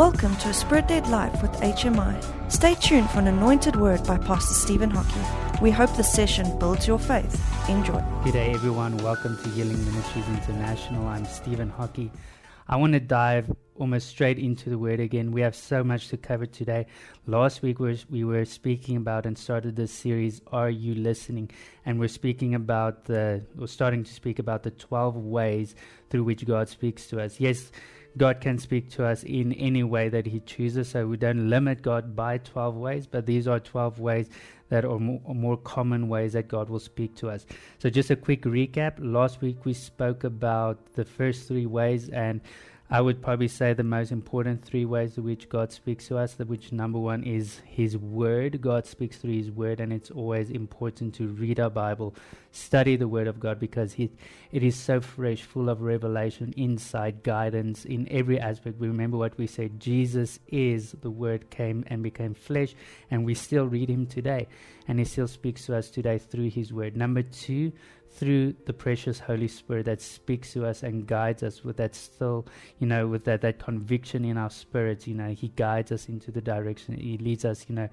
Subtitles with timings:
[0.00, 2.50] Welcome to a Spirit Led Life with HMI.
[2.50, 5.60] Stay tuned for an anointed word by Pastor Stephen Hockey.
[5.60, 7.38] We hope this session builds your faith.
[7.68, 8.02] Enjoy.
[8.24, 8.96] Good day, everyone.
[8.96, 11.06] Welcome to Healing Ministries International.
[11.06, 12.10] I'm Stephen Hockey.
[12.66, 15.32] I want to dive almost straight into the word again.
[15.32, 16.86] We have so much to cover today.
[17.26, 21.50] Last week we were, we were speaking about and started this series, Are You Listening?
[21.84, 25.74] And we're speaking about the, we're starting to speak about the 12 ways
[26.08, 27.38] through which God speaks to us.
[27.38, 27.70] Yes,
[28.16, 30.88] God can speak to us in any way that He chooses.
[30.88, 34.28] So we don't limit God by 12 ways, but these are 12 ways
[34.68, 37.46] that are more, more, common ways that God will speak to us.
[37.78, 38.94] So just a quick recap.
[38.98, 42.40] Last week we spoke about the first three ways and
[42.92, 46.36] I would probably say the most important three ways in which God speaks to us,
[46.36, 48.60] which number one is His Word.
[48.60, 52.16] God speaks through His Word, and it's always important to read our Bible,
[52.50, 54.10] study the Word of God, because he,
[54.50, 58.80] it is so fresh, full of revelation, insight, guidance in every aspect.
[58.80, 62.74] We remember what we said Jesus is the Word came and became flesh,
[63.08, 64.48] and we still read Him today,
[64.88, 66.96] and He still speaks to us today through His Word.
[66.96, 67.70] Number two,
[68.12, 72.46] through the precious Holy Spirit that speaks to us and guides us with that still,
[72.78, 75.06] you know, with that, that conviction in our spirits.
[75.06, 76.96] You know, He guides us into the direction.
[76.96, 77.88] He leads us, you know,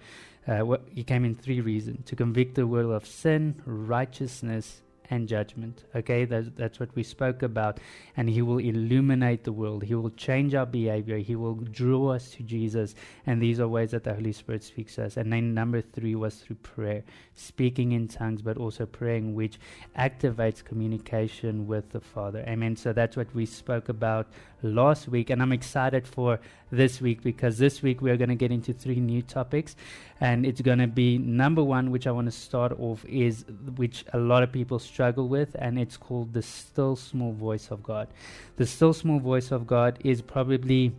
[0.48, 5.28] uh, what, He came in three reasons to convict the world of sin, righteousness, and
[5.28, 5.86] judgment.
[5.96, 7.80] Okay, that's, that's what we spoke about.
[8.16, 9.84] And He will illuminate the world.
[9.84, 11.18] He will change our behavior.
[11.18, 12.96] He will draw us to Jesus.
[13.26, 15.18] And these are ways that the Holy Spirit speaks to us.
[15.18, 17.04] And then number three was through prayer,
[17.36, 19.60] speaking in tongues, but also praying, which
[19.98, 22.44] activates communication with the Father.
[22.48, 22.76] Amen.
[22.76, 24.28] So that's what we spoke about
[24.62, 25.30] last week.
[25.30, 26.40] And I'm excited for
[26.72, 29.76] this week because this week we're going to get into three new topics.
[30.20, 34.06] And it's going to be number one, which I want to start off, is which
[34.14, 38.08] a lot of people struggle with, and it's called the still small voice of God.
[38.56, 40.94] The still small voice of God is probably.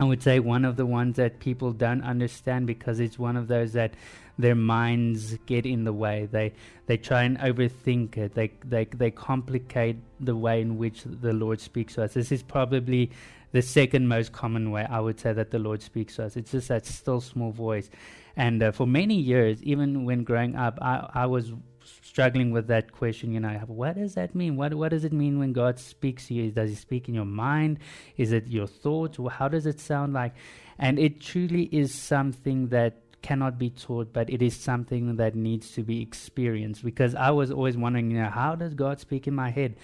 [0.00, 3.48] I would say one of the ones that people don't understand because it's one of
[3.48, 3.94] those that
[4.38, 6.28] their minds get in the way.
[6.30, 6.52] They
[6.86, 8.34] they try and overthink it.
[8.34, 12.14] They they they complicate the way in which the Lord speaks to us.
[12.14, 13.10] This is probably
[13.50, 16.36] the second most common way I would say that the Lord speaks to us.
[16.36, 17.90] It's just that still small voice.
[18.36, 21.52] And uh, for many years, even when growing up, I, I was
[22.02, 23.32] struggling with that question.
[23.32, 24.56] You know, what does that mean?
[24.56, 26.50] What what does it mean when God speaks to you?
[26.50, 27.78] Does He speak in your mind?
[28.16, 29.18] Is it your thoughts?
[29.30, 30.34] How does it sound like?
[30.78, 35.72] And it truly is something that cannot be taught, but it is something that needs
[35.72, 36.84] to be experienced.
[36.84, 39.76] Because I was always wondering, you know, how does God speak in my head?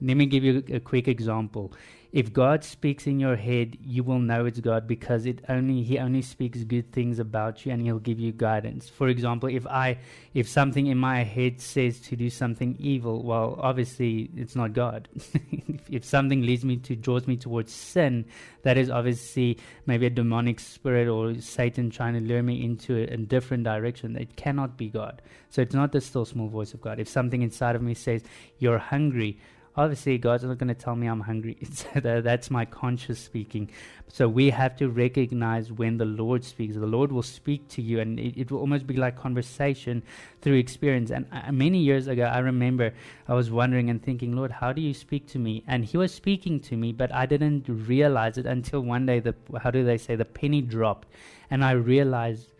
[0.00, 1.74] Let me give you a quick example
[2.12, 5.98] if God speaks in your head, you will know it's God because it only He
[5.98, 8.88] only speaks good things about you and He'll give you guidance.
[8.88, 9.98] For example, if I
[10.34, 15.08] if something in my head says to do something evil, well, obviously it's not God.
[15.88, 18.24] if, something leads me to draws me towards sin,
[18.62, 23.14] that is obviously maybe a demonic spirit or Satan trying to lure me into a,
[23.14, 24.16] a different direction.
[24.16, 25.22] It cannot be God.
[25.48, 26.98] So it's not the still small voice of God.
[26.98, 28.22] If something inside of me says
[28.58, 29.38] you're hungry,
[29.80, 31.56] obviously God's not going to tell me I'm hungry.
[31.94, 33.70] That's my conscious speaking.
[34.08, 36.74] So we have to recognize when the Lord speaks.
[36.74, 40.02] The Lord will speak to you, and it, it will almost be like conversation
[40.42, 41.10] through experience.
[41.10, 42.92] And uh, many years ago, I remember
[43.26, 45.64] I was wondering and thinking, Lord, how do you speak to me?
[45.66, 49.20] And He was speaking to me, but I didn't realize it until one day.
[49.20, 51.08] The how do they say the penny dropped,
[51.50, 52.52] and I realized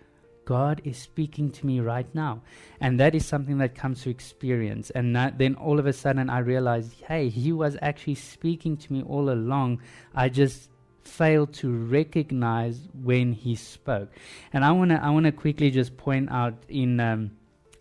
[0.50, 2.42] God is speaking to me right now.
[2.80, 4.90] And that is something that comes through experience.
[4.90, 8.92] And that, then all of a sudden I realized, hey, He was actually speaking to
[8.92, 9.80] me all along.
[10.12, 10.68] I just
[11.04, 14.08] failed to recognize when He spoke.
[14.52, 16.98] And I want to I wanna quickly just point out in.
[16.98, 17.30] Um,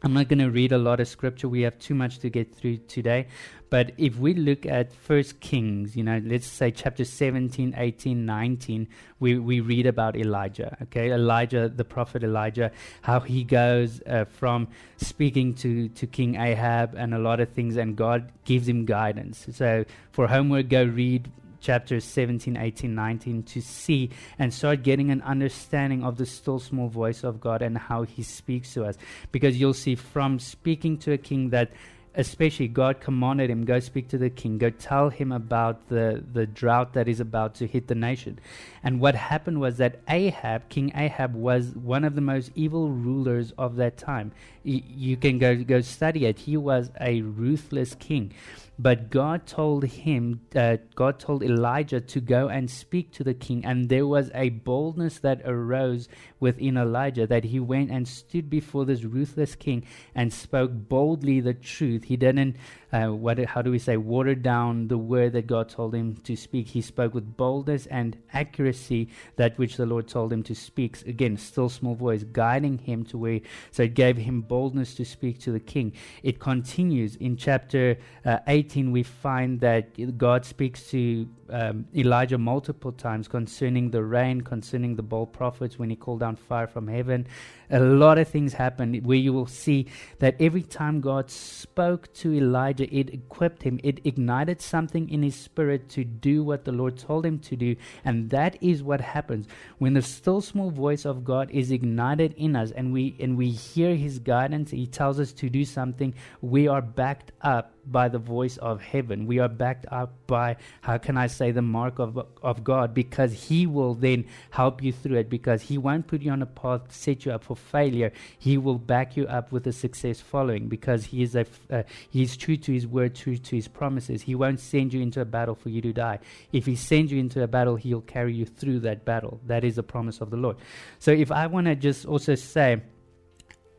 [0.01, 1.49] I'm not going to read a lot of scripture.
[1.49, 3.27] We have too much to get through today.
[3.69, 8.87] But if we look at First Kings, you know, let's say chapter 17, 18, 19,
[9.19, 11.11] we, we read about Elijah, okay?
[11.11, 12.71] Elijah, the prophet Elijah,
[13.01, 17.75] how he goes uh, from speaking to, to King Ahab and a lot of things,
[17.75, 19.47] and God gives him guidance.
[19.51, 21.29] So for homework, go read
[21.59, 26.87] chapters 17, 18, 19 to see and start getting an understanding of the still small
[26.87, 28.95] voice of God and how he speaks to us.
[29.31, 31.71] Because you'll see from speaking to a king that
[32.15, 36.45] especially God commanded him, go speak to the king, go tell him about the, the
[36.45, 38.39] drought that is about to hit the nation.
[38.83, 43.53] And what happened was that Ahab, King Ahab, was one of the most evil rulers
[43.57, 44.31] of that time.
[44.65, 46.39] Y- you can go, go study it.
[46.39, 48.33] He was a ruthless king.
[48.79, 53.65] But God told him, uh, God told Elijah to go and speak to the king.
[53.65, 56.07] And there was a boldness that arose
[56.39, 59.83] within Elijah that he went and stood before this ruthless king
[60.15, 62.05] and spoke boldly the truth truth.
[62.05, 62.57] He didn't,
[62.91, 66.35] uh, what, how do we say, water down the word that God told him to
[66.35, 66.69] speak.
[66.69, 71.01] He spoke with boldness and accuracy that which the Lord told him to speak.
[71.05, 73.41] Again, still small voice, guiding him to where,
[73.71, 75.93] so it gave him boldness to speak to the king.
[76.23, 82.91] It continues in chapter uh, 18, we find that God speaks to um, Elijah multiple
[82.91, 87.27] times concerning the rain, concerning the bold prophets when he called down fire from heaven.
[87.71, 89.87] A lot of things happen where you will see
[90.19, 95.35] that every time God spoke to Elijah, it equipped him, it ignited something in his
[95.35, 97.75] spirit to do what the Lord told him to do.
[98.05, 99.47] And that is what happens
[99.77, 103.49] when the still small voice of God is ignited in us and we and we
[103.49, 108.19] hear his guidance, he tells us to do something, we are backed up by the
[108.19, 109.25] voice of heaven.
[109.25, 113.33] We are backed up by, how can I say, the mark of, of God because
[113.33, 116.93] He will then help you through it because He won't put you on a path
[116.93, 118.11] set you up for failure.
[118.37, 122.21] He will back you up with a success following because He is, a, uh, he
[122.21, 124.21] is true to His word, true to His promises.
[124.21, 126.19] He won't send you into a battle for you to die.
[126.51, 129.39] If He sends you into a battle, He'll carry you through that battle.
[129.47, 130.57] That is a promise of the Lord.
[130.99, 132.81] So if I want to just also say,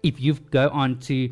[0.02, 1.30] if you go on to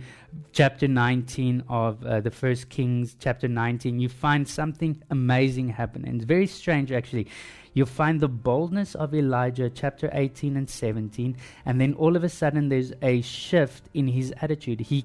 [0.53, 6.25] chapter 19 of uh, the first kings chapter 19 you find something amazing happening it's
[6.25, 7.27] very strange actually
[7.75, 12.29] you'll find the boldness of elijah chapter 18 and 17 and then all of a
[12.29, 15.05] sudden there's a shift in his attitude he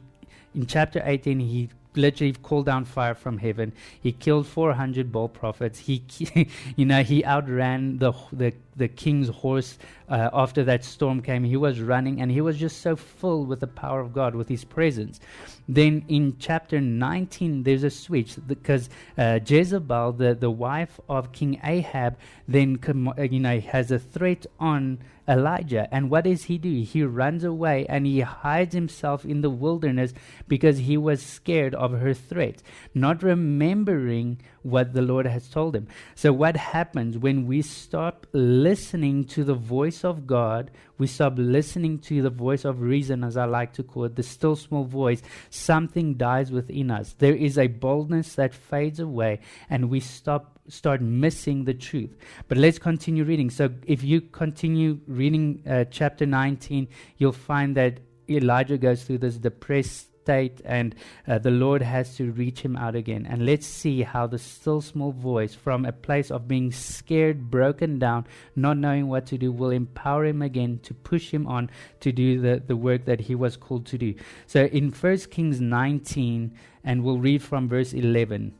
[0.53, 3.73] in chapter 18 he literally called down fire from heaven.
[4.01, 5.79] He killed 400 Baal prophets.
[5.79, 6.03] He,
[6.75, 9.77] you know, he outran the the the king's horse
[10.13, 11.43] uh, after that storm came.
[11.43, 14.47] He was running and he was just so full with the power of God, with
[14.47, 15.19] his presence.
[15.67, 21.59] Then in chapter 19, there's a switch because uh, Jezebel, the, the wife of King
[21.63, 25.87] Ahab, then com- uh, you know has a threat on Elijah.
[25.91, 26.83] And what does he do?
[26.83, 30.13] He runs away and he hides himself in the wilderness
[30.47, 32.61] because he was scared of her threat,
[32.93, 35.87] not remembering what the Lord has told him.
[36.15, 40.71] So, what happens when we stop listening to the voice of God?
[40.97, 44.23] We stop listening to the voice of reason, as I like to call it, the
[44.23, 45.21] still small voice.
[45.49, 47.13] Something dies within us.
[47.13, 52.15] There is a boldness that fades away, and we stop start missing the truth.
[52.47, 53.49] But let's continue reading.
[53.49, 56.87] So, if you continue reading uh, chapter 19,
[57.17, 57.99] you'll find that
[58.29, 60.95] Elijah goes through this depressed state, and
[61.27, 63.27] uh, the Lord has to reach him out again.
[63.29, 67.99] And let's see how the still small voice, from a place of being scared, broken
[67.99, 68.25] down,
[68.55, 72.39] not knowing what to do, will empower him again to push him on to do
[72.39, 74.15] the, the work that he was called to do.
[74.47, 76.53] So in 1 Kings 19,
[76.83, 78.53] and we'll read from verse 11.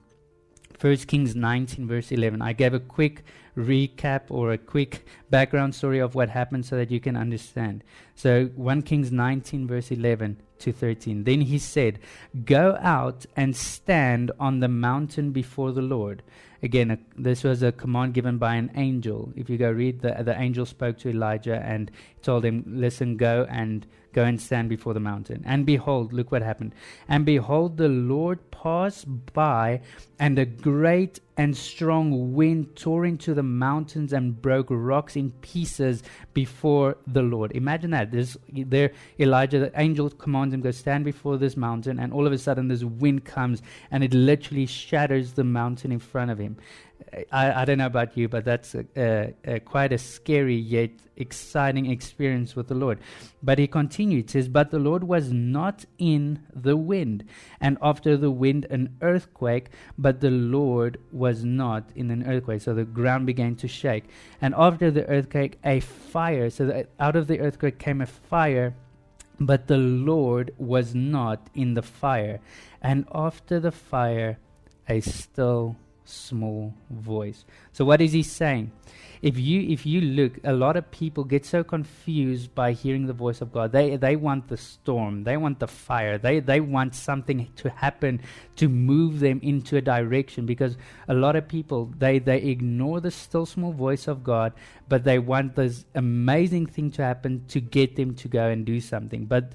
[0.79, 2.41] 1 Kings 19, verse 11.
[2.41, 3.23] I gave a quick
[3.57, 7.83] recap or a quick background story of what happened so that you can understand.
[8.15, 11.23] So 1 Kings 19, verse 11 to 13.
[11.23, 11.99] Then he said,
[12.45, 16.23] Go out and stand on the mountain before the Lord.
[16.61, 19.31] Again, a, this was a command given by an angel.
[19.35, 23.45] If you go read, the, the angel spoke to Elijah and told him, Listen, go
[23.49, 25.43] and go and stand before the mountain.
[25.45, 26.73] And behold, look what happened.
[27.07, 29.81] And behold, the Lord passed by,
[30.19, 36.03] and a great and strong wind tore into the mountains and broke rocks in pieces
[36.33, 37.51] before the Lord.
[37.53, 38.11] Imagine that.
[38.11, 42.33] There's, there, Elijah, the angel commands him, go stand before this mountain, and all of
[42.33, 46.57] a sudden this wind comes and it literally shatters the mountain in front of him.
[47.31, 50.91] I, I don't know about you, but that's a, a, a quite a scary yet
[51.15, 52.99] exciting experience with the Lord.
[53.41, 57.25] But he continued, says, But the Lord was not in the wind,
[57.61, 62.61] and after the wind an earthquake, but the Lord was not in an earthquake.
[62.61, 64.05] So the ground began to shake.
[64.41, 66.49] And after the earthquake, a fire.
[66.49, 68.75] So out of the earthquake came a fire,
[69.39, 72.39] but the Lord was not in the fire.
[72.81, 74.37] And after the fire,
[74.87, 77.45] a still small voice.
[77.71, 78.71] So what is he saying?
[79.21, 83.13] If you if you look, a lot of people get so confused by hearing the
[83.13, 83.71] voice of God.
[83.71, 88.21] They they want the storm, they want the fire, they they want something to happen
[88.57, 90.75] to move them into a direction because
[91.07, 94.51] a lot of people they they ignore the still small voice of God,
[94.89, 98.81] but they want this amazing thing to happen to get them to go and do
[98.81, 99.25] something.
[99.25, 99.53] But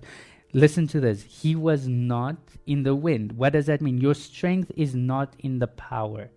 [0.55, 1.23] Listen to this.
[1.25, 2.37] He was not
[2.67, 3.33] in the wind.
[3.33, 3.99] What does that mean?
[3.99, 6.31] Your strength is not in the power.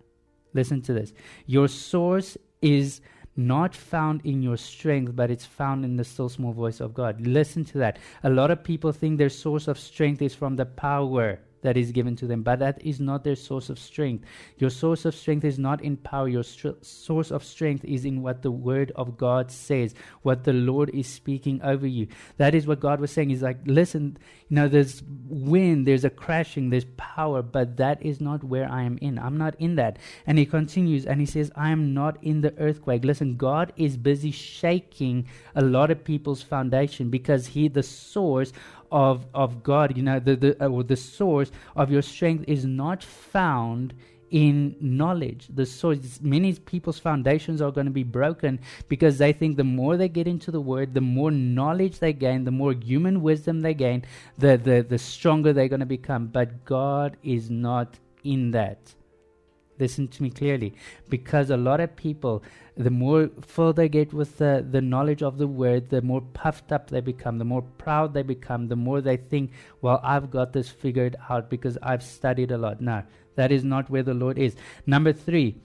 [0.54, 1.12] Listen to this.
[1.46, 3.00] Your source is
[3.36, 7.26] not found in your strength, but it's found in the still small voice of God.
[7.26, 7.98] Listen to that.
[8.22, 11.92] A lot of people think their source of strength is from the power that is
[11.92, 14.24] given to them, but that is not their source of strength.
[14.58, 16.28] Your source of strength is not in power.
[16.28, 20.90] Your source of strength is in what the Word of God says, what the Lord
[20.90, 22.08] is speaking over you.
[22.36, 23.30] That is what God was saying.
[23.30, 28.20] He's like, listen, you know, there's wind, there's a crashing, there's power, but that is
[28.20, 29.18] not where I am in.
[29.18, 29.98] I'm not in that.
[30.26, 33.04] And he continues and he says, I am not in the earthquake.
[33.04, 38.52] Listen, God is busy shaking a lot of people's foundation because he, the source
[38.92, 43.02] of, of God, you know, the, the, uh, the source of your strength is not
[43.02, 43.94] found
[44.30, 45.48] in knowledge.
[45.54, 49.96] The source, many people's foundations are going to be broken because they think the more
[49.96, 53.74] they get into the word, the more knowledge they gain, the more human wisdom they
[53.74, 54.04] gain,
[54.38, 56.26] the, the, the stronger they're going to become.
[56.26, 58.94] But God is not in that.
[59.82, 60.74] Listen to me clearly.
[61.08, 62.42] Because a lot of people,
[62.76, 66.70] the more full they get with the, the knowledge of the word, the more puffed
[66.70, 70.52] up they become, the more proud they become, the more they think, well, I've got
[70.52, 72.80] this figured out because I've studied a lot.
[72.80, 73.02] No,
[73.34, 74.54] that is not where the Lord is.
[74.86, 75.56] Number three,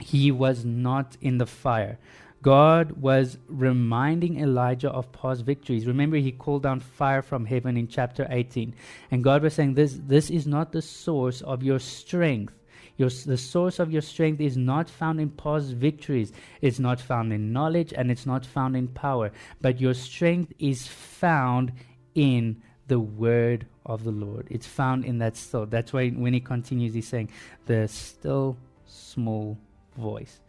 [0.00, 1.98] he was not in the fire.
[2.40, 5.86] God was reminding Elijah of past victories.
[5.86, 8.74] Remember, he called down fire from heaven in chapter 18.
[9.10, 12.54] And God was saying, This, this is not the source of your strength.
[12.98, 16.32] Your, the source of your strength is not found in past victories.
[16.60, 19.30] It's not found in knowledge and it's not found in power.
[19.60, 21.72] But your strength is found
[22.14, 24.48] in the word of the Lord.
[24.50, 25.64] It's found in that still.
[25.64, 27.30] That's why when he continues, he's saying,
[27.66, 29.56] the still small
[29.96, 30.40] voice.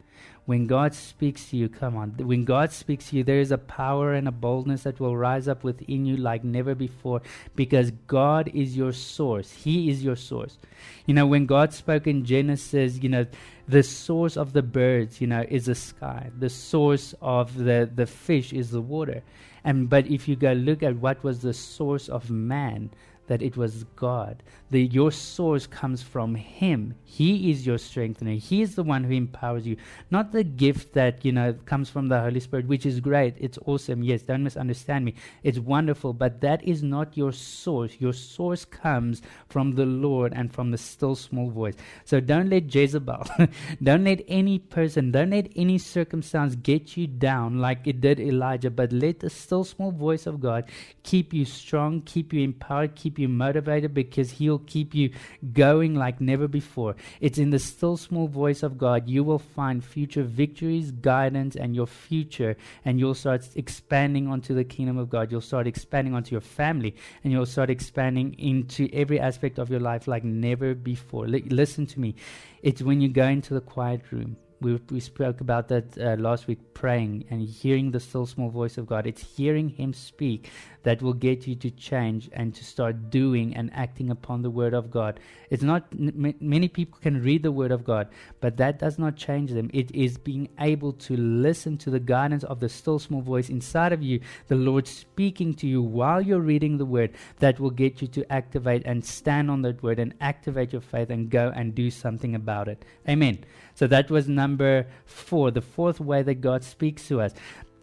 [0.45, 2.09] When God speaks to you, come on.
[2.17, 5.47] When God speaks to you, there is a power and a boldness that will rise
[5.47, 7.21] up within you like never before
[7.55, 9.51] because God is your source.
[9.51, 10.57] He is your source.
[11.05, 13.27] You know, when God spoke in Genesis, you know,
[13.67, 16.31] the source of the birds, you know, is the sky.
[16.39, 19.21] The source of the, the fish is the water.
[19.63, 22.89] And but if you go look at what was the source of man,
[23.29, 24.43] that it was God.
[24.71, 26.95] The, your source comes from Him.
[27.03, 28.33] He is your strengthener.
[28.33, 29.77] He is the one who empowers you.
[30.11, 33.35] Not the gift that, you know, comes from the Holy Spirit, which is great.
[33.39, 34.03] It's awesome.
[34.03, 35.15] Yes, don't misunderstand me.
[35.43, 37.95] It's wonderful, but that is not your source.
[37.99, 41.75] Your source comes from the Lord and from the still small voice.
[42.05, 43.25] So don't let Jezebel,
[43.83, 48.71] don't let any person, don't let any circumstance get you down like it did Elijah,
[48.71, 50.65] but let the still small voice of God
[51.03, 55.11] keep you strong, keep you empowered, keep you motivated because He'll keep you
[55.53, 56.95] going like never before.
[57.19, 61.75] It's in the still small voice of God you will find future victories, guidance, and
[61.75, 65.31] your future, and you'll start expanding onto the kingdom of God.
[65.31, 69.79] You'll start expanding onto your family, and you'll start expanding into every aspect of your
[69.79, 71.25] life like never before.
[71.25, 72.15] L- listen to me.
[72.63, 76.47] It's when you go into the quiet room we, we spoke about that uh, last
[76.47, 79.07] week praying and hearing the still small voice of God.
[79.07, 80.49] It's hearing Him speak
[80.83, 84.73] that will get you to change and to start doing and acting upon the Word
[84.73, 85.19] of God.
[85.49, 88.07] It's not, n- many people can read the Word of God,
[88.39, 89.69] but that does not change them.
[89.73, 93.93] It is being able to listen to the guidance of the still small voice inside
[93.93, 98.01] of you, the Lord speaking to you while you're reading the Word, that will get
[98.01, 101.75] you to activate and stand on that Word and activate your faith and go and
[101.75, 102.85] do something about it.
[103.07, 103.39] Amen.
[103.75, 107.33] So that was number four, the fourth way that God speaks to us.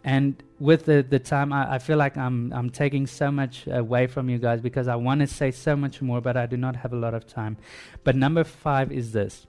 [0.07, 4.07] And with the, the time, I, I feel like I'm, I'm taking so much away
[4.07, 6.77] from you guys because I want to say so much more, but I do not
[6.77, 7.57] have a lot of time.
[8.05, 9.49] But number five is this.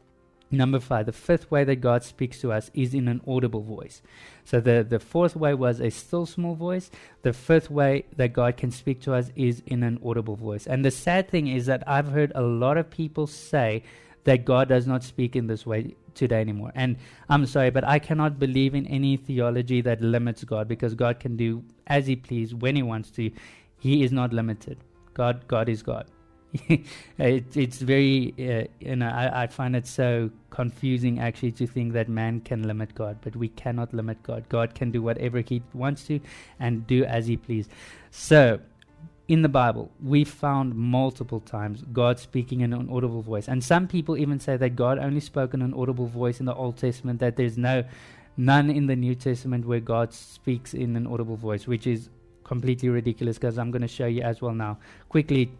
[0.49, 4.01] Number five, the fifth way that God speaks to us is in an audible voice.
[4.45, 6.89] So the, the fourth way was a still small voice.
[7.21, 10.65] The fifth way that God can speak to us is in an audible voice.
[10.65, 13.83] And the sad thing is that I've heard a lot of people say
[14.23, 16.71] that God does not speak in this way today anymore.
[16.75, 16.97] And
[17.29, 21.37] I'm sorry, but I cannot believe in any theology that limits God because God can
[21.37, 23.31] do as He please when He wants to.
[23.79, 24.77] He is not limited.
[25.13, 26.07] God, God is God.
[26.69, 31.93] it, it's very, uh, you know, I, I find it so confusing actually to think
[31.93, 34.47] that man can limit God, but we cannot limit God.
[34.49, 36.19] God can do whatever He wants to
[36.59, 37.67] and do as He please.
[38.11, 38.59] So,
[39.27, 43.47] in the Bible, we found multiple times God speaking in an audible voice.
[43.47, 46.55] And some people even say that God only spoke in an audible voice in the
[46.55, 47.83] Old Testament, that there's no
[48.37, 52.09] none in the New Testament where God speaks in an audible voice, which is
[52.43, 54.77] completely ridiculous because I'm going to show you as well now.
[55.09, 55.51] Quickly,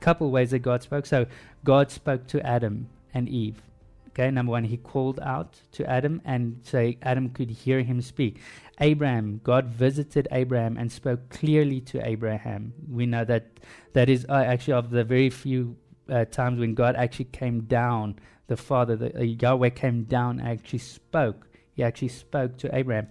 [0.00, 1.06] couple ways that God spoke.
[1.06, 1.26] So
[1.62, 3.62] God spoke to Adam and Eve.
[4.10, 8.40] Okay, number one, he called out to Adam and so Adam could hear him speak.
[8.80, 12.72] Abraham, God visited Abraham and spoke clearly to Abraham.
[12.90, 13.60] We know that
[13.92, 15.76] that is uh, actually of the very few
[16.10, 18.16] uh, times when God actually came down,
[18.48, 21.48] the Father, the, uh, Yahweh came down, actually spoke.
[21.72, 23.08] He actually spoke to Abraham.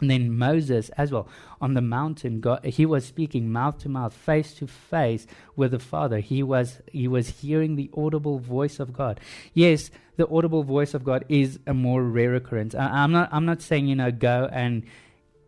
[0.00, 1.28] And then Moses as well
[1.60, 5.78] on the mountain, God, he was speaking mouth to mouth, face to face with the
[5.78, 6.18] Father.
[6.18, 9.20] He was he was hearing the audible voice of God.
[9.54, 12.74] Yes, the audible voice of God is a more rare occurrence.
[12.74, 14.84] I, I'm not I'm not saying you know go and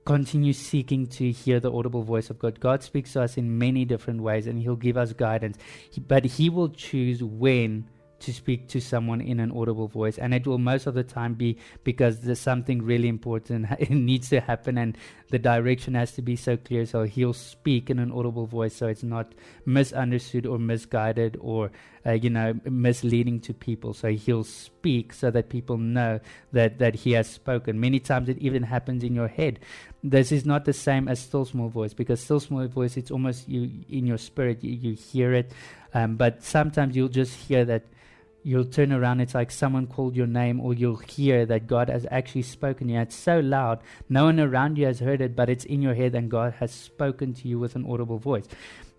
[0.04, 2.60] continue seeking to hear the audible voice of God.
[2.60, 5.58] God speaks to us in many different ways, and He'll give us guidance.
[5.90, 7.88] He, but He will choose when
[8.24, 10.18] to speak to someone in an audible voice.
[10.18, 14.28] And it will most of the time be because there's something really important it needs
[14.30, 14.96] to happen and
[15.30, 16.86] the direction has to be so clear.
[16.86, 18.74] So he'll speak in an audible voice.
[18.76, 19.32] So it's not
[19.66, 21.70] misunderstood or misguided or
[22.06, 23.94] uh, you know misleading to people.
[23.94, 26.20] So he'll speak so that people know
[26.52, 27.80] that that he has spoken.
[27.80, 29.60] Many times it even happens in your head.
[30.02, 33.48] This is not the same as still small voice because still small voice it's almost
[33.48, 35.52] you in your spirit you, you hear it.
[35.94, 37.84] Um, but sometimes you'll just hear that
[38.44, 42.06] you'll turn around, it's like someone called your name, or you'll hear that God has
[42.10, 43.00] actually spoken you.
[43.00, 46.14] It's so loud, no one around you has heard it, but it's in your head,
[46.14, 48.46] and God has spoken to you with an audible voice.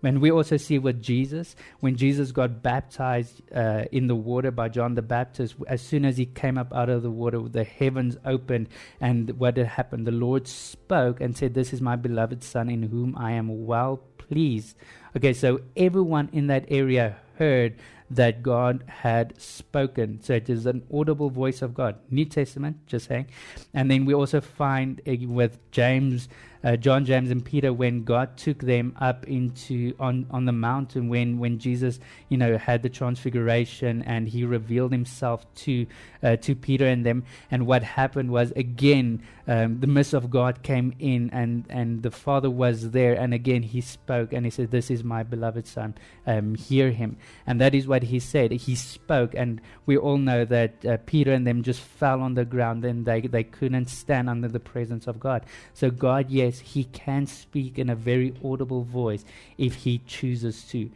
[0.02, 4.68] And we also see with Jesus, when Jesus got baptized uh, in the water by
[4.68, 8.16] John the Baptist, as soon as he came up out of the water, the heavens
[8.24, 8.68] opened,
[9.00, 10.06] and what had happened?
[10.06, 14.02] The Lord spoke and said, This is my beloved Son in whom I am well
[14.18, 14.76] pleased.
[15.16, 17.76] Okay, so everyone in that area heard
[18.10, 20.20] that God had spoken.
[20.22, 21.96] So it is an audible voice of God.
[22.10, 23.26] New Testament, just saying.
[23.74, 26.28] And then we also find with James
[26.64, 31.08] uh, John, James, and Peter when God took them up into on on the mountain
[31.08, 35.86] when when Jesus you know had the transfiguration and he revealed himself to
[36.22, 37.24] uh, to Peter and them.
[37.50, 42.10] And what happened was again um, the mist of God came in and and the
[42.10, 45.94] Father was there and again he spoke and he said, "This is my beloved Son,
[46.26, 48.50] um, hear him." And that is what he said.
[48.50, 52.44] He spoke, and we all know that uh, Peter and them just fell on the
[52.44, 55.44] ground and they they couldn't stand under the presence of God.
[55.74, 59.24] So God, yes he can speak in a very audible voice
[59.58, 60.90] if he chooses to.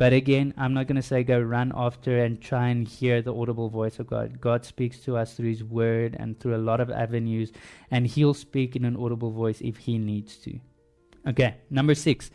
[0.00, 3.34] But again, I'm not going to say go run after and try and hear the
[3.34, 4.40] audible voice of God.
[4.40, 7.52] God speaks to us through His Word and through a lot of avenues,
[7.90, 10.58] and He'll speak in an audible voice if He needs to.
[11.28, 12.30] Okay, number six.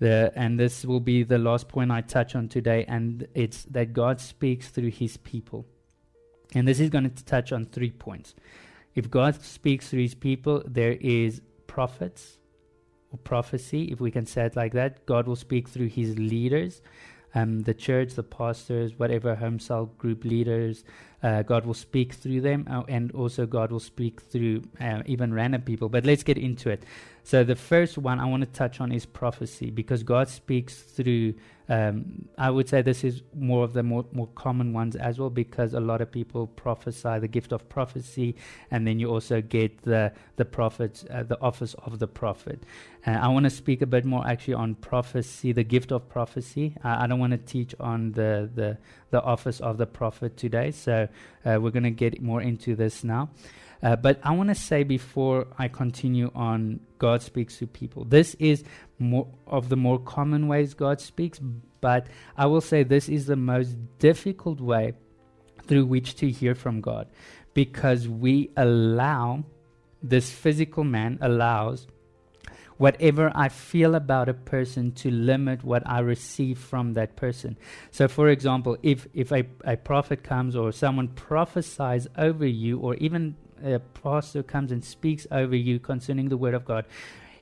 [0.00, 3.92] The, and this will be the last point I touch on today, and it's that
[3.92, 5.66] God speaks through His people.
[6.52, 8.34] And this is going to touch on three points.
[8.96, 11.42] If God speaks through His people, there is
[11.76, 12.38] prophets
[13.12, 15.04] or prophecy, if we can say it like that.
[15.04, 16.80] God will speak through his leaders,
[17.34, 20.84] um, the church, the pastors, whatever home cell group leaders.
[21.26, 25.34] Uh, God will speak through them, uh, and also God will speak through uh, even
[25.34, 25.88] random people.
[25.88, 26.84] But let's get into it.
[27.24, 31.34] So, the first one I want to touch on is prophecy because God speaks through
[31.68, 35.30] um, I would say this is more of the more, more common ones as well
[35.30, 38.36] because a lot of people prophesy the gift of prophecy,
[38.70, 42.62] and then you also get the the prophet, uh, the office of the prophet.
[43.04, 46.76] Uh, I want to speak a bit more actually on prophecy, the gift of prophecy.
[46.84, 48.78] I don't want to teach on the, the
[49.10, 51.08] the office of the prophet today, so
[51.44, 53.30] uh, we're going to get more into this now.
[53.82, 58.04] Uh, but I want to say before I continue on, God speaks to people.
[58.04, 58.64] This is
[58.98, 61.38] more of the more common ways God speaks,
[61.80, 64.94] but I will say this is the most difficult way
[65.66, 67.08] through which to hear from God
[67.54, 69.44] because we allow
[70.02, 71.86] this physical man allows
[72.78, 77.56] whatever I feel about a person to limit what I receive from that person.
[77.90, 82.94] So, for example, if, if a, a prophet comes or someone prophesies over you, or
[82.96, 86.84] even a pastor comes and speaks over you concerning the word of God,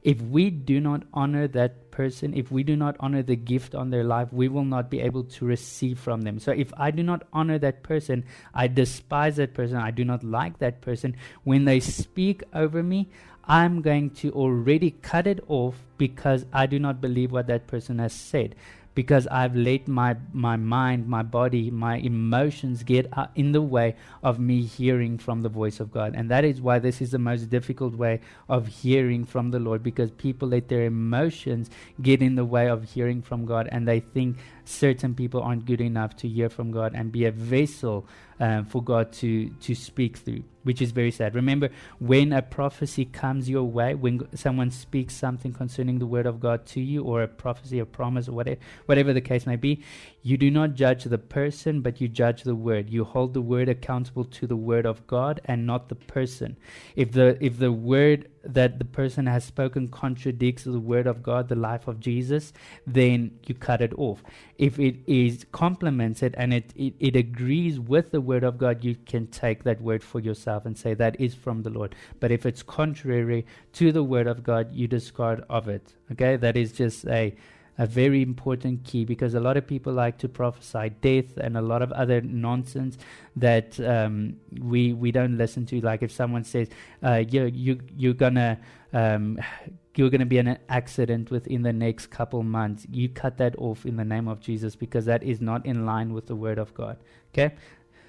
[0.04, 3.88] if we do not honor that person, if we do not honor the gift on
[3.88, 6.38] their life, we will not be able to receive from them.
[6.38, 10.22] So if I do not honor that person, I despise that person, I do not
[10.22, 13.08] like that person, when they speak over me,
[13.46, 17.98] I'm going to already cut it off because I do not believe what that person
[17.98, 18.54] has said
[18.94, 24.38] because I've let my, my mind, my body, my emotions get in the way of
[24.38, 26.14] me hearing from the voice of God.
[26.14, 29.82] And that is why this is the most difficult way of hearing from the Lord
[29.82, 34.00] because people let their emotions get in the way of hearing from God and they
[34.00, 38.06] think certain people aren't good enough to hear from God and be a vessel
[38.40, 41.34] um, for God to, to speak through, which is very sad.
[41.34, 46.40] Remember, when a prophecy comes your way, when someone speaks something concerning the word of
[46.40, 49.82] God to you, or a prophecy, a promise, or whatever, whatever the case may be,
[50.22, 52.90] you do not judge the person, but you judge the word.
[52.90, 56.56] You hold the word accountable to the word of God and not the person.
[56.96, 61.48] If the if the word that the person has spoken contradicts the word of God,
[61.48, 62.52] the life of Jesus,
[62.86, 64.22] then you cut it off.
[64.58, 68.84] If it is complements it and it, it, it agrees with the word of God,
[68.84, 71.94] you can take that word for yourself and say that is from the Lord.
[72.20, 75.94] But if it's contrary to the word of God, you discard of it.
[76.12, 77.34] Okay, that is just a
[77.78, 81.62] a very important key because a lot of people like to prophesy death and a
[81.62, 82.96] lot of other nonsense
[83.36, 85.80] that um, we we don't listen to.
[85.80, 86.68] Like if someone says,
[87.02, 88.58] uh, "You you you're gonna."
[88.92, 89.38] Um,
[89.96, 92.84] you're going to be in an accident within the next couple months.
[92.90, 96.12] You cut that off in the name of Jesus because that is not in line
[96.12, 96.96] with the Word of God.
[97.32, 97.54] Okay?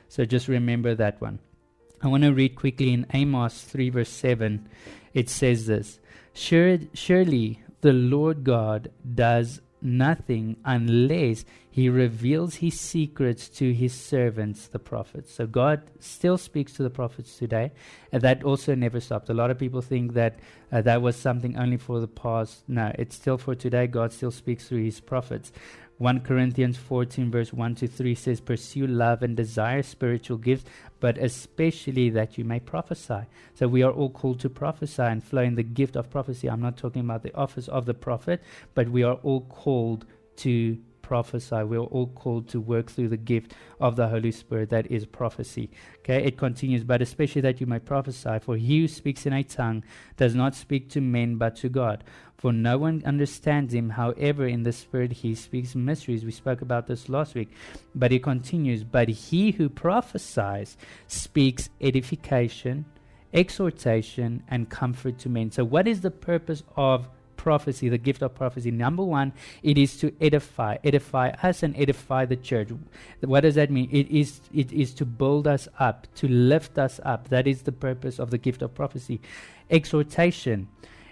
[0.09, 1.37] So just remember that one.
[2.01, 4.67] I want to read quickly in Amos 3, verse 7.
[5.13, 5.99] It says this
[6.33, 14.79] Surely the Lord God does nothing unless he reveals his secrets to his servants, the
[14.79, 15.31] prophets.
[15.31, 17.71] So God still speaks to the prophets today,
[18.11, 19.29] and that also never stopped.
[19.29, 20.39] A lot of people think that
[20.71, 22.63] uh, that was something only for the past.
[22.67, 23.85] No, it's still for today.
[23.85, 25.51] God still speaks through his prophets.
[25.97, 30.65] 1 Corinthians 14, verse 1 to 3 says, Pursue love and desire spiritual gifts,
[30.99, 33.21] but especially that you may prophesy.
[33.53, 36.49] So we are all called to prophesy and flow in the gift of prophecy.
[36.49, 40.05] I'm not talking about the office of the prophet, but we are all called
[40.37, 41.63] to prophesy.
[41.63, 45.69] We're all called to work through the gift of the Holy Spirit that is prophecy.
[45.99, 49.43] Okay, it continues, but especially that you may prophesy, for he who speaks in a
[49.43, 49.83] tongue
[50.17, 52.03] does not speak to men but to God.
[52.37, 56.25] For no one understands him, however, in the Spirit he speaks mysteries.
[56.25, 57.49] We spoke about this last week.
[57.93, 60.75] But he continues, but he who prophesies
[61.07, 62.85] speaks edification,
[63.31, 65.51] exhortation, and comfort to men.
[65.51, 67.07] So, what is the purpose of
[67.45, 68.71] prophecy, the gift of prophecy.
[68.71, 69.31] Number one,
[69.61, 72.69] it is to edify, edify us and edify the church.
[73.21, 73.87] What does that mean?
[73.91, 77.29] It is it is to build us up, to lift us up.
[77.29, 79.21] That is the purpose of the gift of prophecy.
[79.69, 80.67] Exhortation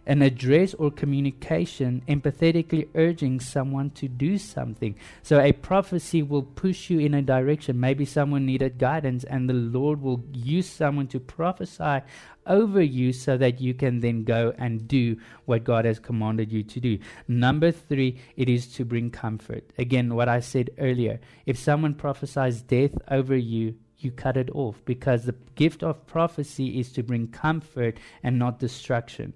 [0.05, 4.95] an address or communication empathetically urging someone to do something.
[5.21, 7.79] So a prophecy will push you in a direction.
[7.79, 12.01] Maybe someone needed guidance, and the Lord will use someone to prophesy
[12.45, 16.63] over you so that you can then go and do what God has commanded you
[16.63, 16.99] to do.
[17.27, 19.71] Number three, it is to bring comfort.
[19.77, 24.83] Again, what I said earlier if someone prophesies death over you, you cut it off
[24.85, 29.33] because the gift of prophecy is to bring comfort and not destruction.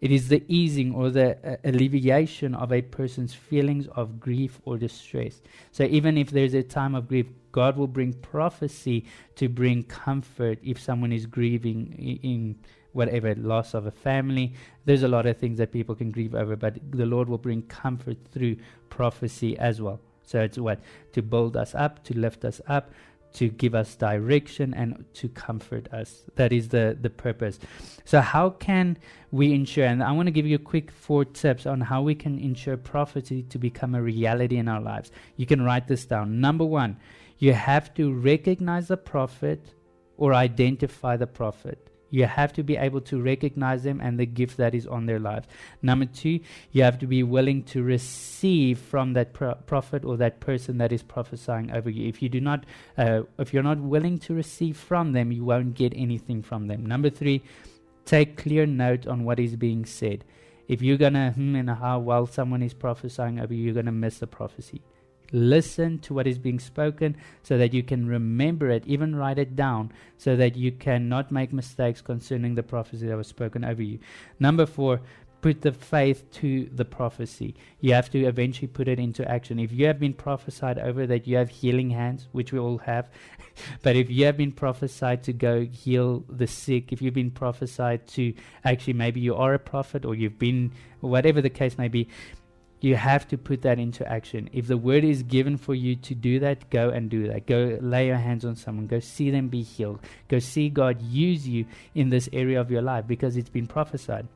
[0.00, 4.78] It is the easing or the uh, alleviation of a person's feelings of grief or
[4.78, 5.40] distress.
[5.72, 9.04] So even if there's a time of grief, God will bring prophecy
[9.36, 12.56] to bring comfort if someone is grieving in, in
[12.92, 14.54] whatever loss of a family.
[14.84, 17.62] There's a lot of things that people can grieve over, but the Lord will bring
[17.62, 18.56] comfort through
[18.90, 20.00] prophecy as well.
[20.24, 20.80] So it's what?
[21.12, 22.92] To build us up, to lift us up,
[23.38, 26.24] to give us direction and to comfort us.
[26.34, 27.60] That is the, the purpose.
[28.04, 28.98] So, how can
[29.30, 29.84] we ensure?
[29.84, 32.76] And I want to give you a quick four tips on how we can ensure
[32.76, 35.12] prophecy to become a reality in our lives.
[35.36, 36.40] You can write this down.
[36.40, 36.96] Number one,
[37.38, 39.72] you have to recognize the prophet
[40.16, 41.87] or identify the prophet.
[42.10, 45.18] You have to be able to recognize them and the gift that is on their
[45.18, 45.46] lives.
[45.82, 46.40] Number two,
[46.72, 50.92] you have to be willing to receive from that pro- prophet or that person that
[50.92, 52.08] is prophesying over you.
[52.08, 52.64] If you do not,
[52.96, 56.86] uh, if you're not willing to receive from them, you won't get anything from them.
[56.86, 57.42] Number three,
[58.04, 60.24] take clear note on what is being said.
[60.66, 64.18] If you're gonna hmm and how while someone is prophesying over you, you're gonna miss
[64.18, 64.82] the prophecy.
[65.32, 69.54] Listen to what is being spoken so that you can remember it, even write it
[69.54, 73.98] down, so that you cannot make mistakes concerning the prophecy that was spoken over you.
[74.40, 75.00] Number four,
[75.40, 77.54] put the faith to the prophecy.
[77.80, 79.58] You have to eventually put it into action.
[79.58, 83.08] If you have been prophesied over that you have healing hands, which we all have,
[83.82, 88.06] but if you have been prophesied to go heal the sick, if you've been prophesied
[88.08, 92.08] to actually maybe you are a prophet or you've been, whatever the case may be,
[92.80, 94.48] you have to put that into action.
[94.52, 97.46] If the word is given for you to do that, go and do that.
[97.46, 98.86] Go lay your hands on someone.
[98.86, 100.00] Go see them be healed.
[100.28, 104.28] Go see God use you in this area of your life because it's been prophesied.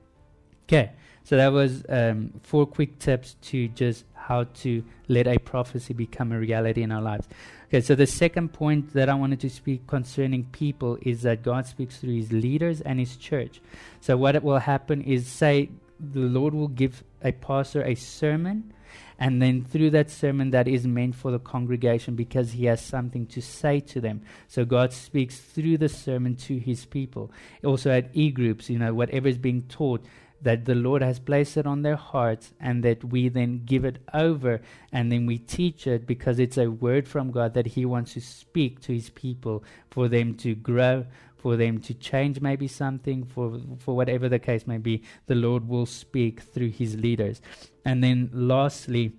[0.68, 0.92] Okay,
[1.24, 6.33] so that was um, four quick tips to just how to let a prophecy become
[6.33, 7.28] a reality in our lives.
[7.68, 11.66] Okay, so the second point that I wanted to speak concerning people is that God
[11.66, 13.61] speaks through his leaders and his church.
[14.00, 18.73] So, what will happen is, say, the Lord will give a pastor a sermon,
[19.19, 23.27] and then through that sermon that is meant for the congregation because he has something
[23.27, 24.23] to say to them.
[24.49, 27.31] So God speaks through the sermon to his people.
[27.65, 30.05] Also at e groups, you know, whatever is being taught,
[30.43, 33.99] that the Lord has placed it on their hearts and that we then give it
[34.13, 34.61] over
[34.93, 38.21] and then we teach it because it's a word from God that He wants to
[38.21, 41.07] speak to His people for them to grow,
[41.42, 45.68] for them to change maybe something, for, for whatever the case may be, the Lord
[45.68, 47.42] will speak through his leaders.
[47.85, 49.12] And then lastly,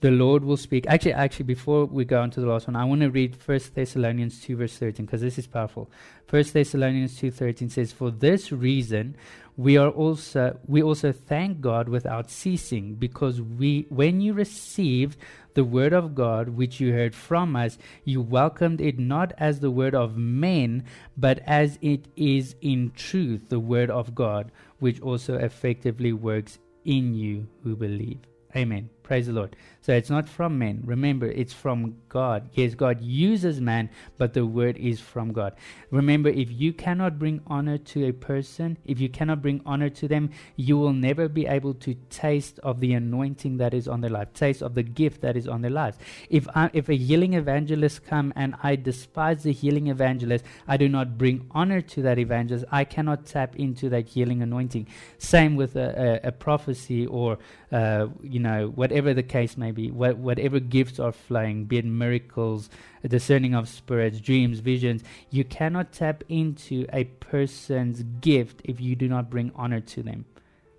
[0.00, 0.86] the Lord will speak.
[0.86, 3.74] Actually, actually, before we go on to the last one, I want to read First
[3.74, 5.90] Thessalonians two verse thirteen because this is powerful.
[6.26, 9.16] First Thessalonians two thirteen says, "For this reason,
[9.56, 15.18] we are also we also thank God without ceasing, because we when you received
[15.58, 19.72] the word of God which you heard from us, you welcomed it not as the
[19.72, 20.84] word of men,
[21.16, 27.12] but as it is in truth the word of God, which also effectively works in
[27.12, 28.20] you who believe."
[28.54, 28.90] Amen.
[29.08, 29.56] Praise the Lord.
[29.80, 30.82] So it's not from men.
[30.84, 32.50] Remember, it's from God.
[32.52, 35.54] Yes, God uses man, but the word is from God.
[35.90, 40.08] Remember, if you cannot bring honor to a person, if you cannot bring honor to
[40.08, 44.10] them, you will never be able to taste of the anointing that is on their
[44.10, 45.96] life, taste of the gift that is on their lives.
[46.28, 50.86] If I, if a healing evangelist come and I despise the healing evangelist, I do
[50.86, 52.66] not bring honor to that evangelist.
[52.70, 54.86] I cannot tap into that healing anointing.
[55.16, 57.38] Same with a, a, a prophecy or
[57.72, 61.84] uh, you know whatever the case may be what, whatever gifts are flowing, be it
[61.84, 62.68] miracles,
[63.06, 69.08] discerning of spirits, dreams, visions, you cannot tap into a person's gift if you do
[69.08, 70.24] not bring honor to them.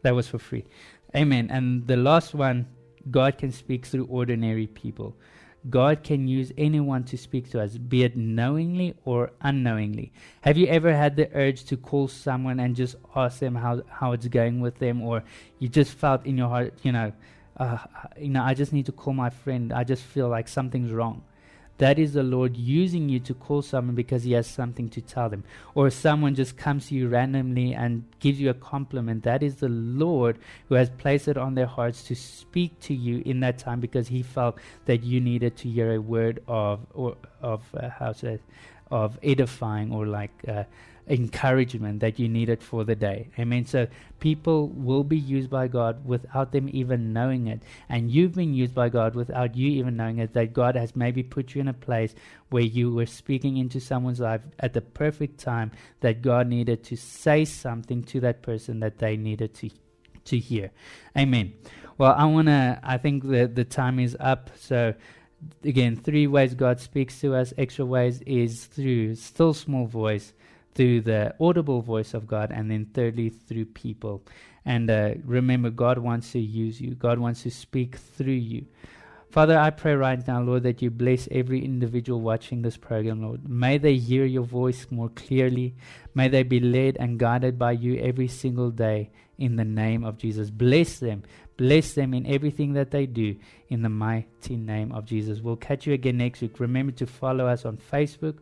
[0.04, 0.66] That was for free.
[1.16, 1.50] Amen.
[1.52, 2.68] And the last one,
[3.10, 5.16] God can speak through ordinary people.
[5.70, 10.14] God can use anyone to speak to us, be it knowingly or unknowingly.
[10.42, 14.14] Have you ever had the urge to call someone and just ask them how, how
[14.14, 15.24] it's going with them, or
[15.60, 17.12] you just felt in your heart, you know,
[17.60, 17.78] uh,
[18.18, 19.74] you know, I just need to call my friend.
[19.74, 21.24] I just feel like something's wrong.
[21.80, 25.30] That is the Lord using you to call someone because He has something to tell
[25.30, 25.46] them.
[25.76, 29.24] Or someone just comes to you randomly and gives you a compliment.
[29.24, 33.24] That is the Lord who has placed it on their hearts to speak to you
[33.26, 37.16] in that time because He felt that you needed to hear a word of or
[37.42, 38.40] of uh, how to
[38.92, 40.64] of edifying or like uh,
[41.10, 43.30] encouragement that you needed for the day.
[43.40, 43.66] Amen.
[43.66, 43.88] So
[44.20, 47.64] people will be used by God without them even knowing it.
[47.90, 51.24] And you've been used by God without you even knowing it, that God has maybe
[51.24, 52.14] put you in a place
[52.50, 56.96] where you were speaking into someone's life at the perfect time that God needed to
[56.96, 59.70] say something to that person that they needed to
[60.26, 60.70] to hear.
[61.18, 61.54] Amen.
[61.98, 64.52] Well, I want to I think the the time is up.
[64.58, 64.94] So
[65.64, 67.54] again, three ways God speaks to us.
[67.58, 70.34] Extra ways is through still small voice
[70.80, 74.24] through the audible voice of God, and then thirdly, through people.
[74.64, 78.66] And uh, remember, God wants to use you, God wants to speak through you.
[79.30, 83.50] Father, I pray right now, Lord, that you bless every individual watching this program, Lord.
[83.50, 85.76] May they hear your voice more clearly.
[86.16, 90.18] May they be led and guided by you every single day in the name of
[90.18, 90.50] Jesus.
[90.50, 91.24] Bless them.
[91.58, 93.36] Bless them in everything that they do
[93.68, 95.42] in the mighty name of Jesus.
[95.42, 96.58] We'll catch you again next week.
[96.62, 98.38] Remember to follow us on Facebook,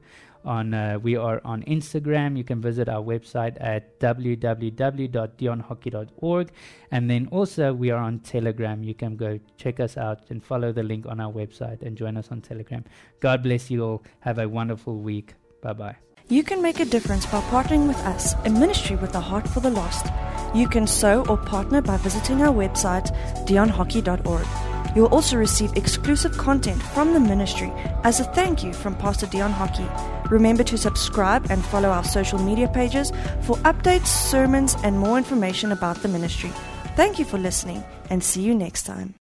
[0.47, 2.37] on uh, we are on Instagram.
[2.37, 6.51] You can visit our website at www.dionhockey.org,
[6.91, 8.83] and then also we are on Telegram.
[8.83, 12.17] You can go check us out and follow the link on our website and join
[12.17, 12.83] us on Telegram.
[13.19, 14.03] God bless you all.
[14.21, 15.33] Have a wonderful week.
[15.61, 15.97] Bye bye.
[16.29, 19.61] You can make a difference by partnering with us, a ministry with a heart for
[19.61, 20.07] the lost.
[20.53, 23.15] You can sow or partner by visiting our website,
[23.47, 24.76] dionhockey.org.
[24.97, 27.71] You will also receive exclusive content from the ministry
[28.03, 29.85] as a thank you from Pastor Dion Hockey.
[30.31, 35.71] Remember to subscribe and follow our social media pages for updates, sermons, and more information
[35.71, 36.49] about the ministry.
[36.95, 39.13] Thank you for listening and see you next time.